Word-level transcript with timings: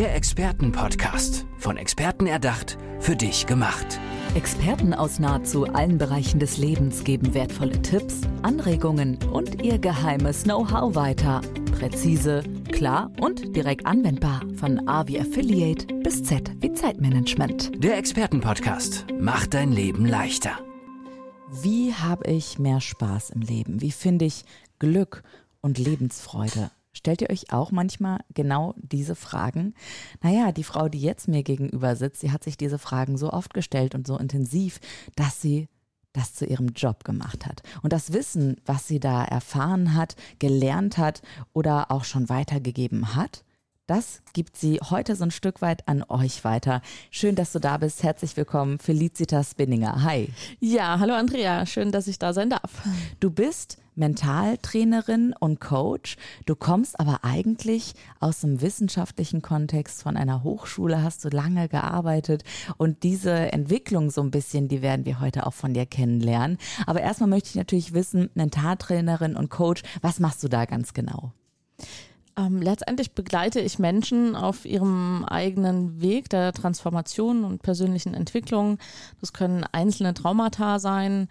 Der 0.00 0.14
Expertenpodcast. 0.14 1.44
Von 1.58 1.76
Experten 1.76 2.26
erdacht, 2.26 2.78
für 3.00 3.14
dich 3.14 3.44
gemacht. 3.44 4.00
Experten 4.34 4.94
aus 4.94 5.18
nahezu 5.18 5.66
allen 5.66 5.98
Bereichen 5.98 6.40
des 6.40 6.56
Lebens 6.56 7.04
geben 7.04 7.34
wertvolle 7.34 7.82
Tipps, 7.82 8.22
Anregungen 8.40 9.18
und 9.30 9.62
ihr 9.62 9.78
geheimes 9.78 10.44
Know-how 10.44 10.94
weiter. 10.94 11.42
Präzise, 11.78 12.42
klar 12.72 13.12
und 13.20 13.54
direkt 13.54 13.84
anwendbar. 13.84 14.40
Von 14.56 14.88
A 14.88 15.06
wie 15.06 15.20
Affiliate 15.20 15.92
bis 15.96 16.24
Z 16.24 16.50
wie 16.60 16.72
Zeitmanagement. 16.72 17.84
Der 17.84 17.98
Expertenpodcast 17.98 19.04
macht 19.20 19.52
dein 19.52 19.70
Leben 19.70 20.06
leichter. 20.06 20.58
Wie 21.62 21.92
habe 21.92 22.26
ich 22.26 22.58
mehr 22.58 22.80
Spaß 22.80 23.28
im 23.28 23.42
Leben? 23.42 23.82
Wie 23.82 23.92
finde 23.92 24.24
ich 24.24 24.46
Glück 24.78 25.22
und 25.60 25.76
Lebensfreude? 25.76 26.70
Stellt 26.92 27.22
ihr 27.22 27.30
euch 27.30 27.52
auch 27.52 27.70
manchmal 27.70 28.18
genau 28.34 28.74
diese 28.76 29.14
Fragen? 29.14 29.74
Naja, 30.22 30.52
die 30.52 30.64
Frau, 30.64 30.88
die 30.88 31.00
jetzt 31.00 31.28
mir 31.28 31.42
gegenüber 31.42 31.94
sitzt, 31.96 32.20
sie 32.20 32.32
hat 32.32 32.42
sich 32.42 32.56
diese 32.56 32.78
Fragen 32.78 33.16
so 33.16 33.32
oft 33.32 33.54
gestellt 33.54 33.94
und 33.94 34.06
so 34.06 34.18
intensiv, 34.18 34.80
dass 35.14 35.40
sie 35.40 35.68
das 36.12 36.34
zu 36.34 36.44
ihrem 36.44 36.68
Job 36.68 37.04
gemacht 37.04 37.46
hat. 37.46 37.62
Und 37.82 37.92
das 37.92 38.12
Wissen, 38.12 38.56
was 38.66 38.88
sie 38.88 38.98
da 38.98 39.24
erfahren 39.24 39.94
hat, 39.94 40.16
gelernt 40.40 40.98
hat 40.98 41.22
oder 41.52 41.90
auch 41.90 42.04
schon 42.04 42.28
weitergegeben 42.28 43.14
hat, 43.14 43.44
das 43.90 44.22
gibt 44.34 44.56
sie 44.56 44.78
heute 44.78 45.16
so 45.16 45.24
ein 45.24 45.32
Stück 45.32 45.62
weit 45.62 45.88
an 45.88 46.04
euch 46.08 46.44
weiter. 46.44 46.80
Schön, 47.10 47.34
dass 47.34 47.50
du 47.50 47.58
da 47.58 47.76
bist. 47.76 48.04
Herzlich 48.04 48.36
willkommen, 48.36 48.78
Felicitas 48.78 49.56
Binninger. 49.56 50.04
Hi. 50.04 50.28
Ja, 50.60 51.00
hallo 51.00 51.14
Andrea. 51.14 51.66
Schön, 51.66 51.90
dass 51.90 52.06
ich 52.06 52.20
da 52.20 52.32
sein 52.32 52.50
darf. 52.50 52.70
Du 53.18 53.30
bist 53.30 53.78
Mentaltrainerin 53.96 55.34
und 55.40 55.60
Coach. 55.60 56.16
Du 56.46 56.54
kommst 56.54 57.00
aber 57.00 57.24
eigentlich 57.24 57.94
aus 58.20 58.44
einem 58.44 58.62
wissenschaftlichen 58.62 59.42
Kontext 59.42 60.04
von 60.04 60.16
einer 60.16 60.44
Hochschule, 60.44 61.02
hast 61.02 61.24
du 61.24 61.28
lange 61.28 61.68
gearbeitet 61.68 62.44
und 62.76 63.02
diese 63.02 63.52
Entwicklung 63.52 64.10
so 64.10 64.22
ein 64.22 64.30
bisschen, 64.30 64.68
die 64.68 64.82
werden 64.82 65.04
wir 65.04 65.18
heute 65.18 65.48
auch 65.48 65.54
von 65.54 65.74
dir 65.74 65.84
kennenlernen. 65.84 66.58
Aber 66.86 67.00
erstmal 67.00 67.28
möchte 67.28 67.48
ich 67.48 67.56
natürlich 67.56 67.92
wissen, 67.92 68.30
Mentaltrainerin 68.34 69.34
und 69.34 69.50
Coach, 69.50 69.82
was 70.00 70.20
machst 70.20 70.44
du 70.44 70.48
da 70.48 70.64
ganz 70.64 70.94
genau? 70.94 71.32
Ähm, 72.40 72.62
letztendlich 72.62 73.12
begleite 73.12 73.60
ich 73.60 73.78
Menschen 73.78 74.34
auf 74.34 74.64
ihrem 74.64 75.24
eigenen 75.24 76.00
Weg 76.00 76.30
der 76.30 76.52
Transformation 76.52 77.44
und 77.44 77.62
persönlichen 77.62 78.14
Entwicklung. 78.14 78.78
Das 79.20 79.32
können 79.32 79.64
einzelne 79.72 80.14
Traumata 80.14 80.78
sein, 80.78 81.28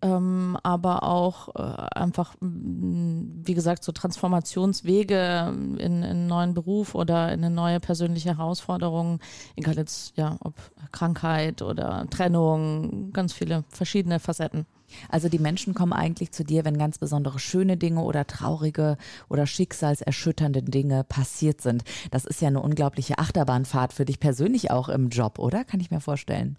ähm, 0.00 0.56
aber 0.62 1.02
auch 1.02 1.54
äh, 1.56 1.98
einfach, 1.98 2.36
wie 2.40 3.54
gesagt, 3.54 3.84
so 3.84 3.92
Transformationswege 3.92 5.52
in, 5.52 5.78
in 5.78 6.04
einen 6.04 6.26
neuen 6.26 6.54
Beruf 6.54 6.94
oder 6.94 7.32
in 7.32 7.44
eine 7.44 7.54
neue 7.54 7.80
persönliche 7.80 8.38
Herausforderung, 8.38 9.20
egal 9.56 9.76
jetzt, 9.76 10.16
ja, 10.16 10.36
ob 10.40 10.54
Krankheit 10.90 11.60
oder 11.60 12.06
Trennung, 12.08 13.12
ganz 13.12 13.32
viele 13.34 13.64
verschiedene 13.68 14.20
Facetten. 14.20 14.64
Also 15.08 15.28
die 15.28 15.38
Menschen 15.38 15.74
kommen 15.74 15.92
eigentlich 15.92 16.32
zu 16.32 16.44
dir, 16.44 16.64
wenn 16.64 16.78
ganz 16.78 16.98
besondere 16.98 17.38
schöne 17.38 17.76
Dinge 17.76 18.02
oder 18.02 18.26
traurige 18.26 18.96
oder 19.28 19.46
schicksalserschütternde 19.46 20.62
Dinge 20.62 21.04
passiert 21.04 21.60
sind. 21.60 21.84
Das 22.10 22.24
ist 22.24 22.40
ja 22.40 22.48
eine 22.48 22.60
unglaubliche 22.60 23.18
Achterbahnfahrt 23.18 23.92
für 23.92 24.04
dich 24.04 24.20
persönlich 24.20 24.70
auch 24.70 24.88
im 24.88 25.08
Job, 25.08 25.38
oder? 25.38 25.64
Kann 25.64 25.80
ich 25.80 25.90
mir 25.90 26.00
vorstellen. 26.00 26.56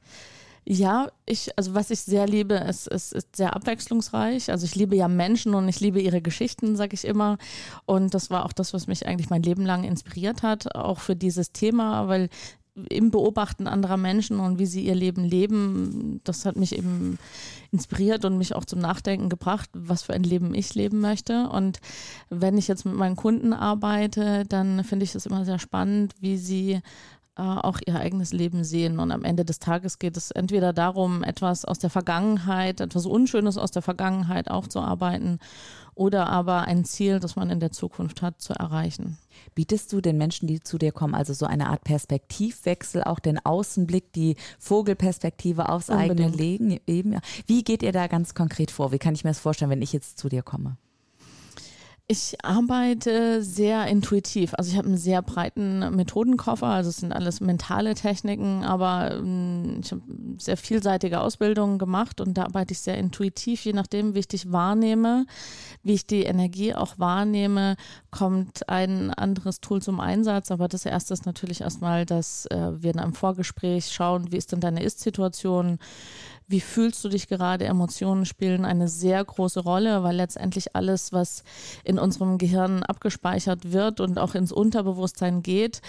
Ja, 0.69 1.08
ich, 1.25 1.58
also 1.58 1.75
was 1.75 1.92
ich 1.92 2.02
sehr 2.02 2.28
liebe, 2.28 2.56
ist, 2.56 2.88
ist, 2.88 3.14
ist 3.14 3.38
sehr 3.38 3.56
abwechslungsreich. 3.56 4.52
Also 4.52 4.66
ich 4.66 4.75
liebe 4.75 4.97
ja 4.97 5.08
Menschen 5.08 5.56
und 5.56 5.69
ich 5.69 5.80
liebe 5.80 6.02
ihre 6.02 6.22
Geschichten, 6.22 6.75
sag 6.75 6.91
ich 6.91 7.06
immer. 7.06 7.38
Und 7.86 8.14
das 8.14 8.30
war 8.31 8.44
auch 8.44 8.52
das, 8.52 8.73
was 8.73 8.86
mich 8.86 9.08
eigentlich 9.08 9.30
mein 9.30 9.44
Leben 9.44 9.66
lang 9.66 9.86
inspiriert 9.86 10.44
hat, 10.44 10.75
auch 10.75 11.00
für 11.00 11.16
dieses 11.16 11.53
Thema, 11.53 12.09
weil 12.09 12.28
im 12.89 13.11
Beobachten 13.11 13.67
anderer 13.67 13.97
Menschen 13.97 14.39
und 14.39 14.59
wie 14.59 14.66
sie 14.66 14.86
ihr 14.86 14.95
Leben 14.95 15.23
leben, 15.23 16.22
das 16.23 16.45
hat 16.45 16.56
mich 16.56 16.78
eben 16.78 17.17
inspiriert 17.72 18.25
und 18.25 18.38
mich 18.38 18.56
auch 18.56 18.66
zum 18.66 18.80
Nachdenken 18.80 19.29
gebracht, 19.29 19.69
was 19.74 20.03
für 20.03 20.13
ein 20.13 20.24
Leben 20.24 20.53
ich 20.53 20.75
leben 20.75 21.00
möchte. 21.00 21.50
Und 21.50 21.79
wenn 22.29 22.57
ich 22.57 22.68
jetzt 22.68 22.85
mit 22.85 22.96
meinen 22.96 23.16
Kunden 23.16 23.53
arbeite, 23.53 24.46
dann 24.47 24.84
finde 24.84 25.03
ich 25.06 25.16
es 25.16 25.25
immer 25.25 25.46
sehr 25.46 25.59
spannend, 25.59 26.13
wie 26.19 26.38
sie 26.38 26.81
auch 27.38 27.80
ihr 27.86 27.96
eigenes 27.96 28.34
Leben 28.34 28.64
sehen. 28.64 29.00
Und 29.00 29.12
am 29.12 29.24
Ende 29.24 29.46
des 29.46 29.59
Tages 29.59 30.00
geht 30.00 30.18
es 30.18 30.31
entweder 30.31 30.74
darum, 30.74 31.24
etwas 31.24 31.66
aus 31.66 31.80
der 31.80 31.90
Vergangenheit, 31.90 32.81
etwas 32.81 33.06
Unschönes 33.06 33.58
aus 33.58 33.72
der 33.72 33.81
Vergangenheit 33.81 34.50
aufzuarbeiten 34.50 35.40
oder 35.98 36.28
aber 36.30 36.62
ein 36.64 36.86
Ziel, 36.86 37.20
das 37.20 37.36
man 37.36 37.50
in 37.50 37.59
der 37.59 37.72
Zukunft 37.72 38.22
hat, 38.22 38.40
zu 38.42 38.53
erreichen. 38.53 39.18
Bietest 39.56 39.92
du 39.92 40.02
den 40.02 40.18
Menschen, 40.18 40.48
die 40.48 40.59
zu 40.59 40.78
dir 40.78 40.92
kommen, 40.92 41.16
also 41.16 41.34
so 41.34 41.46
eine 41.46 41.70
Art 41.70 41.84
Perspektivwechsel, 41.84 43.03
auch 43.03 43.20
den 43.20 43.44
Außenblick, 43.44 44.14
die 44.14 44.36
Vogelperspektive 44.59 45.69
aufs 45.69 45.90
Unbedingt. 45.90 46.19
eigene 46.19 46.36
Leben? 46.36 46.80
Eben, 46.86 47.19
Wie 47.48 47.64
geht 47.64 47.84
ihr 47.84 47.92
da 47.92 48.08
ganz 48.08 48.36
konkret 48.36 48.72
vor? 48.72 48.92
Wie 48.92 49.00
kann 49.00 49.16
ich 49.16 49.24
mir 49.24 49.31
das 49.31 49.40
vorstellen, 49.40 49.72
wenn 49.72 49.81
ich 49.81 49.94
jetzt 49.94 50.19
zu 50.19 50.30
dir 50.30 50.44
komme? 50.44 50.78
Ich 52.09 52.38
arbeite 52.41 53.44
sehr 53.44 53.85
intuitiv. 53.88 54.53
Also 54.53 54.72
ich 54.72 54.78
habe 54.78 54.88
einen 54.88 54.97
sehr 54.97 55.22
breiten 55.22 55.94
Methodenkoffer. 55.94 56.68
Also 56.68 56.90
es 56.90 56.97
sind 56.97 57.12
alles 57.12 57.41
mentale 57.41 57.95
Techniken, 57.95 58.63
aber 58.63 59.12
ähm, 59.12 59.81
ich 59.84 59.91
habe 59.91 60.01
sehr 60.38 60.56
vielseitige 60.56 61.19
Ausbildungen 61.19 61.78
gemacht 61.78 62.22
und 62.22 62.35
da 62.35 62.44
arbeite 62.44 62.72
ich 62.72 62.79
sehr 62.79 62.97
intuitiv, 62.97 63.66
je 63.66 63.73
nachdem, 63.73 64.16
wie 64.16 64.19
ich 64.19 64.28
dich 64.29 64.53
wahrnehme, 64.53 65.25
wie 65.84 65.95
ich 65.95 66.07
die 66.07 66.23
Energie 66.23 66.73
auch 66.73 66.97
wahrnehme, 66.97 67.75
kommt 68.09 68.69
ein 68.69 69.13
anderes 69.13 69.59
Tool 69.59 69.81
zum 69.81 70.00
Einsatz. 70.00 70.50
Aber 70.50 70.69
das 70.69 70.85
erste 70.85 71.13
ist 71.13 71.25
natürlich 71.25 71.59
erstmal, 71.59 72.06
dass 72.06 72.45
äh, 72.45 72.81
wir 72.81 72.91
in 72.91 73.00
einem 73.00 73.16
Vorgespräch 73.16 73.91
schauen, 73.91 74.31
wie 74.31 74.38
ist 74.38 74.53
denn 74.53 74.62
deine 74.62 74.81
Ist-Situation? 74.81 75.78
Wie 76.47 76.62
fühlst 76.62 77.03
du 77.03 77.09
dich 77.09 77.28
gerade? 77.28 77.66
Emotionen 77.66 78.25
spielen 78.25 78.63
eine 78.63 78.88
sehr 78.88 79.24
große 79.24 79.59
Rolle, 79.59 80.03
weil 80.03 80.16
letztendlich 80.16 80.75
alles, 80.75 81.12
was 81.12 81.44
in 81.84 82.00
unserem 82.00 82.38
Gehirn 82.38 82.84
abgespeichert 82.84 83.74
wird 83.74 84.00
und 84.00 84.18
auch 84.18 84.34
ins 84.34 84.53
Unterbewusstsein 84.53 85.44
geht, 85.44 85.81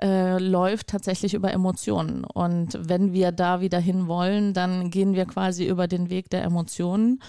äh, 0.00 0.38
läuft 0.38 0.88
tatsächlich 0.88 1.34
über 1.34 1.52
Emotionen. 1.52 2.24
Und 2.24 2.78
wenn 2.80 3.12
wir 3.12 3.30
da 3.30 3.60
wieder 3.60 3.78
hin 3.78 4.06
wollen, 4.06 4.54
dann 4.54 4.90
gehen 4.90 5.14
wir 5.14 5.26
quasi 5.26 5.66
über 5.66 5.86
den 5.86 6.08
Weg 6.08 6.30
der 6.30 6.44
Emotionen. 6.44 7.20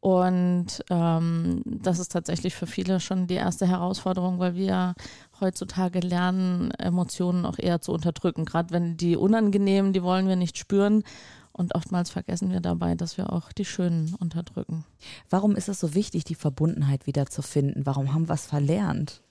Und 0.00 0.82
ähm, 0.90 1.62
das 1.64 2.00
ist 2.00 2.10
tatsächlich 2.10 2.56
für 2.56 2.66
viele 2.66 2.98
schon 2.98 3.28
die 3.28 3.34
erste 3.34 3.68
Herausforderung, 3.68 4.40
weil 4.40 4.56
wir 4.56 4.94
heutzutage 5.40 6.00
lernen, 6.00 6.72
Emotionen 6.72 7.46
auch 7.46 7.58
eher 7.58 7.80
zu 7.80 7.92
unterdrücken. 7.92 8.44
Gerade 8.44 8.70
wenn 8.72 8.96
die 8.96 9.16
unangenehmen, 9.16 9.92
die 9.92 10.02
wollen 10.02 10.26
wir 10.26 10.34
nicht 10.34 10.58
spüren. 10.58 11.04
Und 11.52 11.74
oftmals 11.74 12.10
vergessen 12.10 12.50
wir 12.50 12.60
dabei, 12.60 12.94
dass 12.94 13.18
wir 13.18 13.32
auch 13.32 13.52
die 13.52 13.64
Schönen 13.64 14.14
unterdrücken. 14.14 14.84
Warum 15.28 15.54
ist 15.54 15.68
es 15.68 15.80
so 15.80 15.94
wichtig, 15.94 16.24
die 16.24 16.34
Verbundenheit 16.34 17.06
wiederzufinden? 17.06 17.84
Warum 17.84 18.14
haben 18.14 18.28
wir 18.28 18.34
es 18.34 18.46
verlernt? 18.46 19.22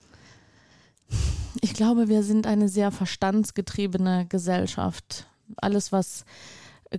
Ich 1.61 1.73
glaube, 1.73 2.07
wir 2.07 2.23
sind 2.23 2.47
eine 2.47 2.69
sehr 2.69 2.91
verstandsgetriebene 2.91 4.27
Gesellschaft. 4.27 5.27
Alles, 5.57 5.91
was 5.91 6.25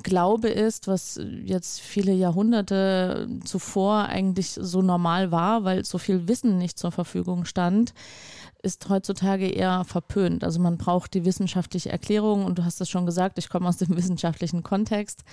Glaube 0.03 0.49
ist, 0.49 0.89
was 0.89 1.21
jetzt 1.45 1.81
viele 1.81 2.13
Jahrhunderte 2.13 3.29
zuvor 3.45 4.07
eigentlich 4.07 4.49
so 4.49 4.81
normal 4.81 5.31
war, 5.31 5.65
weil 5.65 5.85
so 5.85 5.99
viel 5.99 6.29
Wissen 6.29 6.57
nicht 6.57 6.79
zur 6.79 6.93
Verfügung 6.93 7.45
stand, 7.45 7.93
ist 8.63 8.89
heutzutage 8.89 9.49
eher 9.49 9.85
verpönt. 9.85 10.45
Also 10.45 10.61
man 10.61 10.79
braucht 10.79 11.13
die 11.13 11.25
wissenschaftliche 11.25 11.91
Erklärung 11.91 12.47
und 12.47 12.59
du 12.59 12.65
hast 12.65 12.81
es 12.81 12.89
schon 12.89 13.05
gesagt, 13.07 13.39
ich 13.39 13.51
komme 13.51 13.69
aus 13.69 13.77
dem 13.77 13.89
wissenschaftlichen 13.97 14.63
Kontext. 14.63 15.25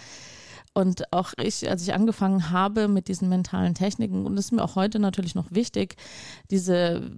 Und 0.73 1.11
auch 1.11 1.33
ich, 1.41 1.69
als 1.69 1.81
ich 1.81 1.93
angefangen 1.93 2.51
habe 2.51 2.87
mit 2.87 3.07
diesen 3.07 3.27
mentalen 3.27 3.73
Techniken, 3.73 4.25
und 4.25 4.35
das 4.35 4.45
ist 4.45 4.51
mir 4.51 4.63
auch 4.63 4.75
heute 4.75 4.99
natürlich 4.99 5.35
noch 5.35 5.51
wichtig, 5.51 5.95
diese, 6.51 7.11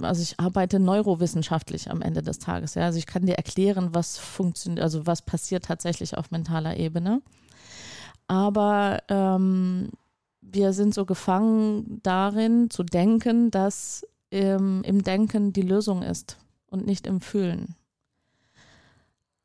also 0.00 0.22
ich 0.22 0.38
arbeite 0.38 0.78
neurowissenschaftlich 0.78 1.90
am 1.90 2.02
Ende 2.02 2.22
des 2.22 2.38
Tages. 2.38 2.74
Ja, 2.74 2.84
also 2.84 2.98
ich 2.98 3.06
kann 3.06 3.26
dir 3.26 3.34
erklären, 3.34 3.90
was 3.92 4.16
funktioniert, 4.16 4.82
also 4.82 5.06
was 5.06 5.22
passiert 5.22 5.64
tatsächlich 5.64 6.16
auf 6.16 6.30
mentaler 6.30 6.76
Ebene. 6.76 7.20
Aber 8.28 9.02
ähm, 9.08 9.90
wir 10.40 10.72
sind 10.72 10.94
so 10.94 11.04
gefangen 11.04 12.00
darin 12.02 12.70
zu 12.70 12.84
denken, 12.84 13.50
dass 13.50 14.06
ähm, 14.30 14.82
im 14.84 15.02
Denken 15.02 15.52
die 15.52 15.62
Lösung 15.62 16.02
ist 16.02 16.38
und 16.66 16.86
nicht 16.86 17.06
im 17.06 17.20
Fühlen. 17.20 17.74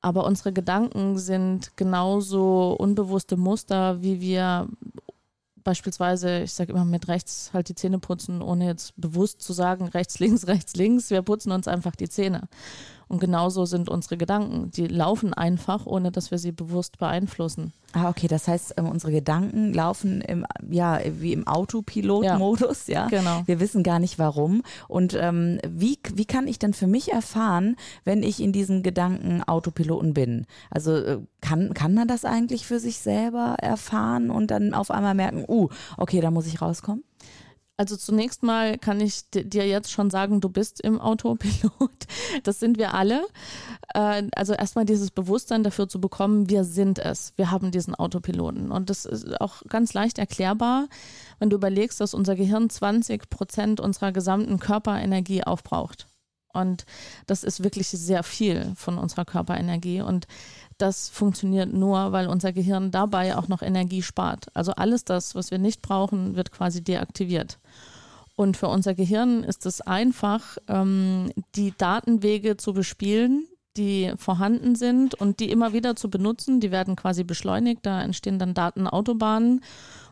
Aber 0.01 0.25
unsere 0.25 0.53
Gedanken 0.53 1.17
sind 1.17 1.75
genauso 1.75 2.75
unbewusste 2.77 3.35
Muster, 3.35 4.01
wie 4.01 4.21
wir 4.21 4.69
beispielsweise, 5.63 6.43
ich 6.43 6.53
sage 6.53 6.71
immer 6.71 6.85
mit 6.85 7.07
rechts 7.07 7.51
halt 7.53 7.69
die 7.69 7.75
Zähne 7.75 7.99
putzen, 7.99 8.41
ohne 8.41 8.65
jetzt 8.65 8.93
bewusst 8.95 9.41
zu 9.41 9.53
sagen, 9.53 9.87
rechts, 9.87 10.19
links, 10.19 10.47
rechts, 10.47 10.75
links. 10.75 11.09
Wir 11.09 11.21
putzen 11.21 11.51
uns 11.51 11.67
einfach 11.67 11.95
die 11.95 12.09
Zähne. 12.09 12.47
Und 13.09 13.19
genauso 13.19 13.65
sind 13.65 13.89
unsere 13.89 14.17
Gedanken. 14.17 14.69
Die 14.69 14.85
laufen 14.85 15.33
einfach, 15.33 15.87
ohne 15.87 16.11
dass 16.11 16.29
wir 16.29 16.37
sie 16.37 16.51
bewusst 16.51 16.99
beeinflussen. 16.99 17.73
Ah, 17.93 18.07
okay, 18.07 18.27
das 18.27 18.47
heißt, 18.47 18.75
ähm, 18.77 18.87
unsere 18.87 19.11
Gedanken 19.11 19.73
laufen 19.73 20.21
im, 20.21 20.45
ja, 20.69 20.99
wie 21.19 21.33
im 21.33 21.47
Autopilot-Modus, 21.47 22.85
ja. 22.85 23.01
ja. 23.01 23.07
Genau. 23.07 23.41
Wir 23.47 23.59
wissen 23.59 23.81
gar 23.81 23.97
nicht 23.97 24.19
warum. 24.19 24.61
Und 24.87 25.15
ähm, 25.19 25.57
wie, 25.67 25.97
wie 26.13 26.25
kann 26.25 26.47
ich 26.47 26.59
denn 26.59 26.73
für 26.73 26.85
mich 26.85 27.11
erfahren, 27.11 27.77
wenn 28.03 28.21
ich 28.21 28.39
in 28.41 28.51
diesen 28.51 28.83
Gedanken 28.83 29.41
Autopiloten 29.41 30.13
bin? 30.13 30.45
Also 30.69 30.95
äh, 30.95 31.17
kann, 31.41 31.73
kann 31.73 31.95
man 31.95 32.07
das 32.07 32.25
eigentlich 32.25 32.67
für 32.67 32.79
sich 32.79 32.99
selber 32.99 33.55
erfahren 33.59 34.29
und 34.29 34.51
dann 34.51 34.75
auf 34.75 34.91
einmal 34.91 35.15
merken, 35.15 35.45
uh, 35.47 35.69
okay, 35.97 36.21
da 36.21 36.29
muss 36.29 36.45
ich 36.45 36.61
rauskommen? 36.61 37.03
Also 37.79 37.95
zunächst 37.95 38.43
mal 38.43 38.77
kann 38.77 38.99
ich 38.99 39.29
dir 39.29 39.65
jetzt 39.65 39.89
schon 39.89 40.09
sagen, 40.09 40.41
du 40.41 40.49
bist 40.49 40.81
im 40.81 40.99
Autopilot. 40.99 41.71
Das 42.43 42.59
sind 42.59 42.77
wir 42.77 42.93
alle. 42.93 43.25
Äh, 43.93 44.23
also 44.35 44.53
erstmal 44.53 44.83
dieses 44.83 45.11
Bewusstsein 45.11 45.63
dafür 45.63 45.87
zu 45.87 46.01
bekommen, 46.01 46.49
wir 46.49 46.65
sind 46.65 46.99
es. 46.99 47.31
Wir 47.37 47.51
haben 47.51 47.71
diesen 47.71 47.95
Autopiloten. 47.95 48.69
Und 48.69 48.89
das 48.89 49.05
ist 49.05 49.39
auch 49.39 49.61
ganz 49.69 49.93
leicht 49.93 50.19
erklärbar, 50.19 50.89
wenn 51.39 51.49
du 51.49 51.55
überlegst, 51.55 52.01
dass 52.01 52.13
unser 52.13 52.35
Gehirn 52.35 52.69
20 52.69 53.29
Prozent 53.29 53.79
unserer 53.79 54.11
gesamten 54.11 54.59
Körperenergie 54.59 55.45
aufbraucht. 55.45 56.07
Und 56.53 56.85
das 57.27 57.43
ist 57.43 57.63
wirklich 57.63 57.87
sehr 57.89 58.23
viel 58.23 58.73
von 58.75 58.97
unserer 58.97 59.25
Körperenergie. 59.25 60.01
Und 60.01 60.27
das 60.77 61.09
funktioniert 61.09 61.71
nur, 61.73 62.11
weil 62.11 62.27
unser 62.27 62.53
Gehirn 62.53 62.91
dabei 62.91 63.37
auch 63.37 63.47
noch 63.47 63.61
Energie 63.61 64.01
spart. 64.01 64.47
Also 64.53 64.71
alles 64.73 65.03
das, 65.03 65.35
was 65.35 65.51
wir 65.51 65.59
nicht 65.59 65.81
brauchen, 65.81 66.35
wird 66.35 66.51
quasi 66.51 66.83
deaktiviert. 66.83 67.59
Und 68.35 68.55
für 68.55 68.69
unser 68.69 68.93
Gehirn 68.95 69.43
ist 69.43 69.65
es 69.65 69.81
einfach, 69.81 70.57
ähm, 70.67 71.31
die 71.55 71.73
Datenwege 71.77 72.55
zu 72.55 72.73
bespielen, 72.73 73.47
die 73.75 74.13
vorhanden 74.17 74.75
sind 74.75 75.13
und 75.13 75.39
die 75.41 75.51
immer 75.51 75.73
wieder 75.73 75.95
zu 75.95 76.09
benutzen. 76.09 76.61
Die 76.61 76.71
werden 76.71 76.95
quasi 76.95 77.23
beschleunigt, 77.23 77.85
da 77.85 78.01
entstehen 78.01 78.39
dann 78.39 78.53
Datenautobahnen 78.53 79.61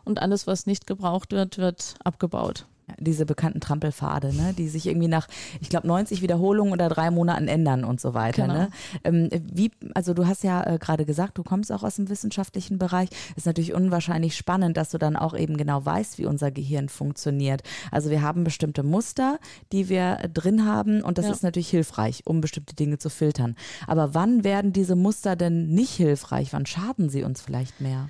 und 0.04 0.20
alles, 0.20 0.46
was 0.46 0.66
nicht 0.66 0.86
gebraucht 0.86 1.32
wird, 1.32 1.58
wird 1.58 1.94
abgebaut 2.04 2.66
diese 2.98 3.26
bekannten 3.26 3.60
Trampelpfade, 3.60 4.34
ne, 4.34 4.54
die 4.56 4.68
sich 4.68 4.86
irgendwie 4.86 5.08
nach, 5.08 5.28
ich 5.60 5.68
glaube, 5.68 5.86
90 5.86 6.22
Wiederholungen 6.22 6.72
oder 6.72 6.88
drei 6.88 7.10
Monaten 7.10 7.48
ändern 7.48 7.84
und 7.84 8.00
so 8.00 8.14
weiter. 8.14 8.42
Genau. 8.42 8.54
Ne? 8.54 8.68
Ähm, 9.04 9.28
wie, 9.52 9.70
also 9.94 10.14
du 10.14 10.26
hast 10.26 10.44
ja 10.44 10.64
äh, 10.64 10.78
gerade 10.78 11.04
gesagt, 11.04 11.38
du 11.38 11.42
kommst 11.42 11.72
auch 11.72 11.82
aus 11.82 11.96
dem 11.96 12.08
wissenschaftlichen 12.08 12.78
Bereich. 12.78 13.08
Ist 13.36 13.46
natürlich 13.46 13.74
unwahrscheinlich 13.74 14.36
spannend, 14.36 14.76
dass 14.76 14.90
du 14.90 14.98
dann 14.98 15.16
auch 15.16 15.36
eben 15.36 15.56
genau 15.56 15.84
weißt, 15.84 16.18
wie 16.18 16.26
unser 16.26 16.50
Gehirn 16.50 16.88
funktioniert. 16.88 17.62
Also 17.90 18.10
wir 18.10 18.22
haben 18.22 18.44
bestimmte 18.44 18.82
Muster, 18.82 19.38
die 19.72 19.88
wir 19.88 20.18
äh, 20.20 20.28
drin 20.28 20.64
haben 20.64 21.02
und 21.02 21.18
das 21.18 21.26
ja. 21.26 21.32
ist 21.32 21.42
natürlich 21.42 21.70
hilfreich, 21.70 22.22
um 22.24 22.40
bestimmte 22.40 22.74
Dinge 22.74 22.98
zu 22.98 23.10
filtern. 23.10 23.56
Aber 23.86 24.14
wann 24.14 24.44
werden 24.44 24.72
diese 24.72 24.96
Muster 24.96 25.36
denn 25.36 25.68
nicht 25.68 25.92
hilfreich? 25.92 26.52
Wann 26.52 26.66
schaden 26.66 27.08
sie 27.08 27.22
uns 27.22 27.40
vielleicht 27.40 27.80
mehr? 27.80 28.08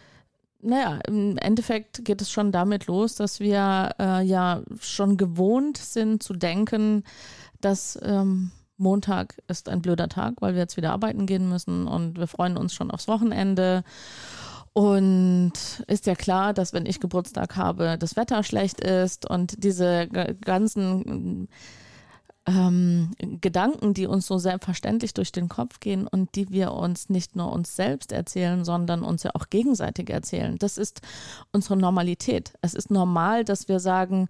Naja, 0.61 0.99
im 1.07 1.39
Endeffekt 1.39 2.05
geht 2.05 2.21
es 2.21 2.31
schon 2.31 2.51
damit 2.51 2.87
los, 2.87 3.15
dass 3.15 3.39
wir 3.39 3.95
äh, 3.99 4.25
ja 4.25 4.63
schon 4.81 5.17
gewohnt 5.17 5.77
sind 5.79 6.23
zu 6.23 6.35
denken, 6.35 7.05
dass 7.61 7.99
ähm, 8.03 8.51
Montag 8.77 9.41
ist 9.47 9.69
ein 9.69 9.83
blöder 9.83 10.09
Tag, 10.09 10.35
weil 10.41 10.55
wir 10.55 10.61
jetzt 10.61 10.77
wieder 10.77 10.93
arbeiten 10.93 11.27
gehen 11.27 11.49
müssen 11.49 11.87
und 11.87 12.19
wir 12.19 12.27
freuen 12.27 12.57
uns 12.57 12.75
schon 12.75 12.91
aufs 12.91 13.09
Wochenende. 13.09 13.85
Und 14.73 15.53
ist 15.89 16.07
ja 16.07 16.15
klar, 16.15 16.55
dass 16.55 16.73
wenn 16.73 16.87
ich 16.87 17.01
Geburtstag 17.01 17.57
habe, 17.57 17.97
das 17.99 18.17
Wetter 18.17 18.43
schlecht 18.45 18.81
ist 18.81 19.29
und 19.29 19.65
diese 19.65 20.09
ganzen 20.45 21.49
ähm, 22.49 23.11
Gedanken, 23.41 23.93
die 23.95 24.07
uns 24.07 24.27
so 24.27 24.39
selbstverständlich 24.39 25.13
durch 25.13 25.33
den 25.33 25.49
Kopf 25.49 25.81
gehen 25.81 26.07
und 26.07 26.35
die 26.35 26.51
wir 26.51 26.73
uns 26.73 27.11
nicht 27.11 27.37
nur 27.37 27.53
uns 27.53 27.77
selbst 27.77 28.11
erzählen, 28.11 28.65
sondern 28.65 29.03
uns 29.03 29.23
ja 29.23 29.33
auch 29.35 29.51
gegenseitig 29.51 30.11
erzählen. 30.11 30.57
Das 30.59 30.79
ist 30.79 31.03
unsere 31.53 31.77
Normalität. 31.77 32.55
Es 32.63 32.75
ist 32.75 32.91
normal, 32.91 33.45
dass 33.45 33.69
wir 33.69 33.81
sagen, 33.81 34.29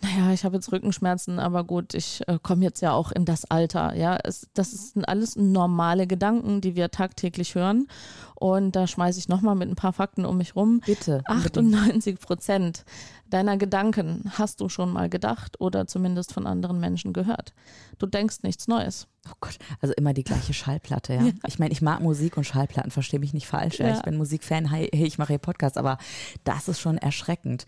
naja, 0.00 0.32
ich 0.32 0.44
habe 0.44 0.56
jetzt 0.56 0.72
Rückenschmerzen, 0.72 1.38
aber 1.38 1.64
gut, 1.64 1.94
ich 1.94 2.22
äh, 2.26 2.38
komme 2.42 2.64
jetzt 2.64 2.80
ja 2.80 2.92
auch 2.92 3.12
in 3.12 3.24
das 3.24 3.44
Alter. 3.44 3.94
Ja, 3.94 4.18
es, 4.24 4.48
das 4.54 4.92
sind 4.92 5.04
alles 5.04 5.36
normale 5.36 6.06
Gedanken, 6.06 6.60
die 6.60 6.74
wir 6.74 6.90
tagtäglich 6.90 7.54
hören. 7.54 7.86
Und 8.34 8.74
da 8.74 8.86
schmeiße 8.86 9.18
ich 9.18 9.28
nochmal 9.28 9.54
mit 9.54 9.68
ein 9.68 9.76
paar 9.76 9.92
Fakten 9.92 10.24
um 10.24 10.38
mich 10.38 10.56
rum. 10.56 10.80
Bitte. 10.84 11.22
98 11.26 12.18
Prozent 12.18 12.84
deiner 13.30 13.56
Gedanken 13.56 14.30
hast 14.34 14.60
du 14.60 14.68
schon 14.68 14.92
mal 14.92 15.08
gedacht 15.08 15.60
oder 15.60 15.86
zumindest 15.86 16.32
von 16.32 16.46
anderen 16.46 16.80
Menschen 16.80 17.12
gehört. 17.12 17.54
Du 17.98 18.06
denkst 18.06 18.38
nichts 18.42 18.68
Neues. 18.68 19.06
Oh 19.28 19.34
Gott, 19.40 19.56
also 19.80 19.94
immer 19.94 20.12
die 20.12 20.24
gleiche 20.24 20.52
Schallplatte, 20.52 21.14
ja. 21.14 21.22
ja. 21.24 21.32
Ich 21.46 21.58
meine, 21.58 21.72
ich 21.72 21.82
mag 21.82 22.00
Musik 22.00 22.36
und 22.36 22.44
Schallplatten, 22.44 22.90
verstehe 22.90 23.20
mich 23.20 23.32
nicht 23.32 23.46
falsch. 23.46 23.78
Ja. 23.78 23.94
Ich 23.94 24.02
bin 24.02 24.16
Musikfan, 24.16 24.68
hey, 24.68 24.88
ich 24.92 25.18
mache 25.18 25.32
hier 25.32 25.38
Podcasts, 25.38 25.78
aber 25.78 25.98
das 26.44 26.68
ist 26.68 26.80
schon 26.80 26.98
erschreckend. 26.98 27.66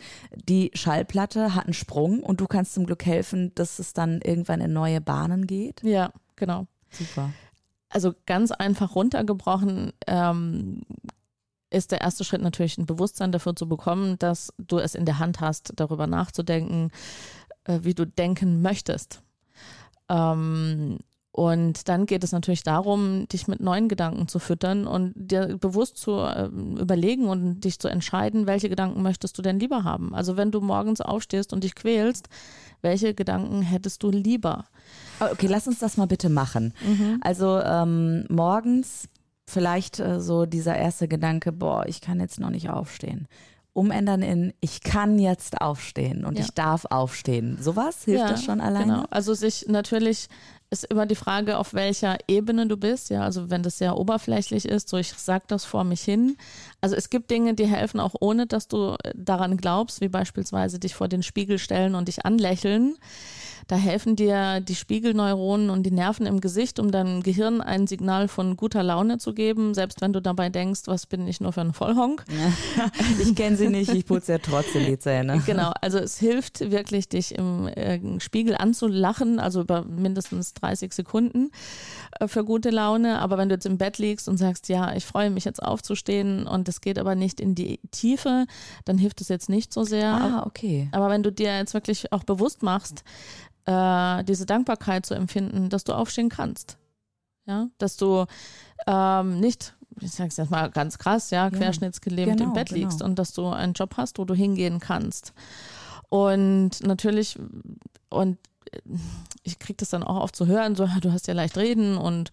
Die 0.49 0.71
Schallplatte 0.75 1.55
hat 1.55 1.65
einen 1.65 1.75
Sprung 1.75 2.21
und 2.21 2.41
du 2.41 2.47
kannst 2.47 2.75
zum 2.75 2.87
Glück 2.87 3.05
helfen, 3.05 3.55
dass 3.55 3.79
es 3.79 3.93
dann 3.93 4.21
irgendwann 4.21 4.61
in 4.61 4.73
neue 4.73 5.01
Bahnen 5.01 5.47
geht. 5.47 5.83
Ja, 5.83 6.13
genau. 6.37 6.67
Super. 6.91 7.31
Also 7.89 8.15
ganz 8.27 8.53
einfach 8.53 8.95
runtergebrochen 8.95 9.93
ähm, 10.07 10.83
ist 11.73 11.93
der 11.93 12.01
erste 12.01 12.25
Schritt 12.25 12.43
natürlich 12.43 12.79
ein 12.79 12.87
Bewusstsein 12.87 13.33
dafür 13.33 13.57
zu 13.57 13.69
bekommen, 13.69 14.19
dass 14.19 14.53
du 14.59 14.79
es 14.79 14.95
in 14.95 15.05
der 15.05 15.19
Hand 15.19 15.41
hast, 15.41 15.73
darüber 15.77 16.07
nachzudenken, 16.07 16.91
äh, 17.65 17.81
wie 17.83 17.95
du 17.95 18.07
denken 18.07 18.63
möchtest. 18.63 19.23
Ähm, 20.09 20.99
und 21.35 21.89
dann 21.89 22.05
geht 22.05 22.25
es 22.25 22.33
natürlich 22.33 22.63
darum, 22.63 23.27
dich 23.29 23.49
mit 23.49 23.61
neuen 23.61 23.89
Gedanken 23.89 24.29
zu 24.29 24.39
füttern 24.39 24.87
und 24.87 25.15
dir 25.17 25.57
bewusst 25.57 25.97
zu 25.97 26.19
äh, 26.19 26.45
überlegen 26.45 27.29
und 27.29 27.61
dich 27.61 27.79
zu 27.79 27.89
entscheiden, 27.89 28.47
welche 28.47 28.69
Gedanken 28.69 29.03
möchtest 29.03 29.39
du 29.39 29.43
denn 29.43 29.59
lieber 29.59 29.83
haben. 29.83 30.15
Also 30.15 30.37
wenn 30.37 30.51
du 30.51 30.61
morgens 30.61 31.01
aufstehst 31.01 31.55
und 31.55 31.65
dich 31.65 31.75
quälst, 31.75 32.29
welche 32.83 33.15
Gedanken 33.15 33.63
hättest 33.63 34.03
du 34.03 34.11
lieber? 34.11 34.67
Okay, 35.21 35.47
lass 35.47 35.67
uns 35.67 35.79
das 35.79 35.97
mal 35.97 36.07
bitte 36.07 36.29
machen. 36.29 36.75
Mhm. 36.87 37.21
Also 37.23 37.61
ähm, 37.61 38.27
morgens 38.29 39.09
vielleicht 39.53 40.01
äh, 40.01 40.21
so 40.21 40.47
dieser 40.47 40.77
erste 40.77 41.09
Gedanke, 41.09 41.53
boah, 41.53 41.85
ich 41.87 42.01
kann 42.01 42.21
jetzt 42.21 42.41
noch 42.41 42.51
nicht 42.51 42.71
aufstehen. 42.71 43.29
Umändern 43.75 44.23
in, 44.23 44.53
ich 44.61 44.83
kann 44.83 45.19
jetzt 45.19 45.61
aufstehen 45.61 46.27
und 46.27 46.39
ja. 46.39 46.45
ich 46.45 46.51
darf 46.51 46.85
aufstehen. 46.87 47.57
Sowas 47.61 48.05
hilft 48.05 48.21
ja, 48.21 48.29
das 48.29 48.45
schon 48.45 48.61
alleine? 48.61 48.95
Genau. 48.95 49.07
Also 49.11 49.33
sich 49.33 49.67
natürlich 49.67 50.29
ist 50.69 50.85
immer 50.85 51.07
die 51.07 51.15
Frage, 51.15 51.59
auf 51.59 51.75
welcher 51.75 52.17
Ebene 52.29 52.67
du 52.67 52.77
bist. 52.77 53.11
Ja, 53.11 53.23
also 53.23 53.51
wenn 53.51 53.63
das 53.63 53.79
sehr 53.79 53.99
oberflächlich 53.99 54.67
ist, 54.67 54.89
so 54.89 54.97
ich 54.97 55.13
sag 55.13 55.49
das 55.49 55.65
vor 55.65 55.85
mich 55.85 56.03
hin. 56.03 56.37
Also 56.81 56.97
es 56.97 57.11
gibt 57.11 57.31
Dinge, 57.31 57.55
die 57.55 57.67
helfen 57.67 58.01
auch 58.01 58.15
ohne, 58.21 58.47
dass 58.47 58.69
du 58.69 58.97
daran 59.15 59.59
glaubst, 59.59 60.01
wie 60.01 60.09
beispielsweise 60.09 60.79
dich 60.79 60.95
vor 60.95 61.09
den 61.09 61.23
Spiegel 61.23 61.59
stellen 61.59 61.95
und 61.95 62.09
dich 62.09 62.25
anlächeln. 62.25 62.97
Da 63.67 63.77
helfen 63.77 64.17
dir 64.17 64.61
die 64.61 64.75
Spiegelneuronen 64.75 65.71
und 65.71 65.85
die 65.85 65.91
Nerven 65.91 66.27
im 66.27 66.41
Gesicht, 66.41 66.79
um 66.79 66.91
deinem 66.91 67.23
Gehirn 67.23 67.61
ein 67.61 67.87
Signal 67.87 68.29
von 68.29 68.57
guter 68.57 68.83
Laune 68.83 69.19
zu 69.19 69.35
geben, 69.35 69.75
selbst 69.75 70.01
wenn 70.01 70.13
du 70.13 70.21
dabei 70.21 70.49
denkst, 70.49 70.83
was 70.87 71.07
bin 71.07 71.27
ich 71.27 71.41
nur 71.41 71.53
für 71.53 71.61
ein 71.61 71.73
Vollhonk. 71.73 72.25
ich 73.23 73.35
kenne 73.35 73.57
sie 73.57 73.69
nicht, 73.69 73.93
ich 73.93 74.07
putze 74.07 74.33
ja 74.33 74.39
trotzdem 74.39 74.87
die 74.87 74.99
Zähne. 74.99 75.43
Genau, 75.47 75.73
also 75.81 75.99
es 75.99 76.19
hilft 76.19 76.71
wirklich, 76.71 77.09
dich 77.09 77.35
im 77.35 77.69
äh, 77.69 78.21
Spiegel 78.21 78.57
anzulachen, 78.57 79.39
also 79.39 79.61
über 79.61 79.85
mindestens 79.85 80.55
30 80.55 80.93
Sekunden 80.93 81.51
äh, 82.21 82.29
für 82.29 82.45
gute 82.45 82.71
Laune. 82.71 83.21
Aber 83.21 83.39
wenn 83.39 83.49
du 83.49 83.55
jetzt 83.55 83.67
im 83.67 83.79
Bett 83.79 83.99
liegst 83.99 84.29
und 84.29 84.37
sagst, 84.37 84.69
ja, 84.69 84.95
ich 84.95 85.05
freue 85.05 85.31
mich 85.31 85.45
jetzt 85.45 85.63
aufzustehen 85.63 86.47
und 86.47 86.69
es 86.69 86.81
geht 86.81 86.99
aber 86.99 87.15
nicht 87.15 87.41
in 87.41 87.55
die 87.55 87.81
Tiefe, 87.91 88.47
dann 88.85 88.99
hilft 88.99 89.21
es 89.21 89.29
jetzt 89.29 89.49
nicht 89.49 89.73
so 89.73 89.85
sehr. 89.85 90.13
Ah, 90.13 90.45
okay. 90.47 90.89
Aber 90.93 91.09
wenn 91.11 91.23
du 91.23 91.33
dir 91.33 91.57
jetzt 91.57 91.75
wirklich 91.75 92.13
auch 92.13 92.25
bewusst 92.25 92.63
machst, 92.63 93.05
äh, 93.67 94.25
diese 94.25 94.47
Dankbarkeit 94.47 95.07
zu 95.07 95.15
empfinden, 95.15 95.69
dass 95.69 95.85
du 95.85 95.93
aufstehen 95.93 96.29
kannst. 96.29 96.79
Ja, 97.47 97.69
dass 97.79 97.97
du 97.97 98.27
ähm, 98.87 99.41
nicht, 99.41 99.75
ich 100.01 100.13
sage 100.13 100.29
es 100.29 100.37
jetzt 100.37 100.51
mal 100.51 100.71
ganz 100.71 100.99
krass, 100.99 101.31
ja, 101.31 101.51
querschnittsgelähmt 101.51 102.39
genau, 102.39 102.51
im 102.51 102.53
Bett 102.53 102.71
liegst 102.71 102.99
genau. 102.99 103.11
und 103.11 103.19
dass 103.19 103.33
du 103.33 103.49
einen 103.49 103.73
Job 103.73 103.95
hast, 103.97 104.19
wo 104.19 104.25
du 104.25 104.35
hingehen 104.35 104.79
kannst. 104.79 105.33
Und 106.09 106.83
natürlich, 106.83 107.39
und 108.11 108.39
ich 109.43 109.59
kriege 109.59 109.77
das 109.77 109.91
dann 109.91 110.03
auch 110.03 110.23
oft 110.23 110.37
zu 110.37 110.47
hören, 110.47 110.75
so, 110.75 110.89
du 111.01 111.13
hast 111.13 111.27
ja 111.27 111.35
leicht 111.35 111.57
reden 111.57 111.97
und 111.97 112.31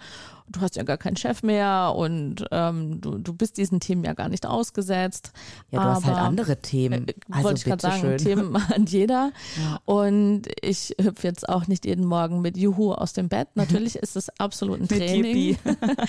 du 0.47 0.61
hast 0.61 0.75
ja 0.75 0.83
gar 0.83 0.97
keinen 0.97 1.15
Chef 1.15 1.43
mehr 1.43 1.93
und 1.95 2.45
ähm, 2.51 3.01
du, 3.01 3.17
du 3.17 3.33
bist 3.33 3.57
diesen 3.57 3.79
Themen 3.79 4.03
ja 4.03 4.13
gar 4.13 4.29
nicht 4.29 4.45
ausgesetzt. 4.45 5.31
Ja, 5.69 5.79
du 5.79 5.85
Aber, 5.85 5.95
hast 5.95 6.05
halt 6.05 6.17
andere 6.17 6.57
Themen. 6.57 7.07
Äh, 7.07 7.13
also 7.29 7.43
wollte 7.43 7.57
ich 7.59 7.65
gerade 7.65 7.81
sagen, 7.81 8.01
schön. 8.01 8.17
Themen 8.17 8.67
hat 8.69 8.89
jeder. 8.89 9.31
Ja. 9.57 9.79
Und 9.85 10.43
ich 10.61 10.95
hüpfe 10.99 11.27
jetzt 11.27 11.47
auch 11.47 11.67
nicht 11.67 11.85
jeden 11.85 12.05
Morgen 12.05 12.41
mit 12.41 12.57
Juhu 12.57 12.93
aus 12.93 13.13
dem 13.13 13.29
Bett. 13.29 13.49
Natürlich 13.55 13.95
ist 13.95 14.15
es 14.15 14.29
absolut 14.39 14.79
ein 14.79 14.87
Training. 14.87 15.57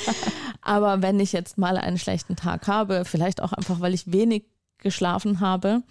Aber 0.63 1.03
wenn 1.03 1.21
ich 1.21 1.33
jetzt 1.33 1.59
mal 1.59 1.77
einen 1.77 1.99
schlechten 1.99 2.37
Tag 2.37 2.67
habe, 2.67 3.05
vielleicht 3.05 3.43
auch 3.43 3.53
einfach, 3.53 3.81
weil 3.81 3.95
ich 3.95 4.13
wenig 4.13 4.45
geschlafen 4.79 5.41
habe, 5.41 5.83